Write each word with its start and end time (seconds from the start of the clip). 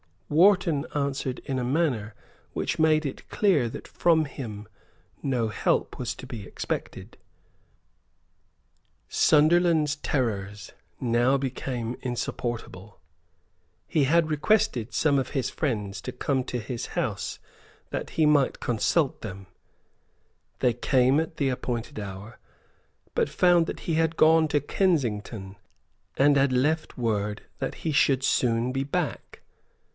Wharton 0.29 0.85
answered 0.95 1.39
in 1.39 1.59
a 1.59 1.63
manner 1.63 2.15
which 2.53 2.79
made 2.79 3.05
it 3.05 3.29
clear 3.29 3.67
that 3.69 3.87
from 3.87 4.23
him 4.25 4.67
no 5.21 5.49
help 5.49 5.99
was 5.99 6.15
to 6.15 6.25
be 6.25 6.47
expected. 6.47 7.17
Sunderland's 9.09 9.97
terrors 9.97 10.71
now 10.99 11.37
became 11.37 11.97
insupportable. 12.01 12.99
He 13.85 14.05
had 14.05 14.31
requested 14.31 14.93
some 14.93 15.19
of 15.19 15.31
his 15.31 15.49
friends 15.49 16.01
to 16.01 16.13
come 16.13 16.45
to 16.45 16.59
his 16.59 16.87
house 16.95 17.37
that 17.91 18.11
he 18.11 18.25
might 18.25 18.61
consult 18.61 19.21
them; 19.21 19.47
they 20.59 20.73
came 20.73 21.19
at 21.19 21.37
the 21.37 21.49
appointed 21.49 21.99
hour, 21.99 22.39
but 23.13 23.29
found 23.29 23.65
that 23.67 23.81
he 23.81 23.95
had 23.95 24.15
gone 24.15 24.47
to 24.47 24.61
Kensington, 24.61 25.57
and 26.17 26.37
had 26.37 26.53
left 26.53 26.97
word 26.97 27.43
that 27.59 27.75
he 27.83 27.91
should 27.91 28.23
soon 28.23 28.71
be 28.71 28.85
back. 28.85 29.41